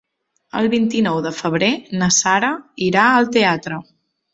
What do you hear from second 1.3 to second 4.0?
febrer na Sara irà al teatre.